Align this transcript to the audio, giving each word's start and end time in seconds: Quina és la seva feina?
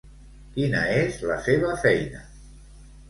Quina 0.55 0.79
és 1.01 1.19
la 1.33 1.37
seva 1.49 1.77
feina? 1.87 2.25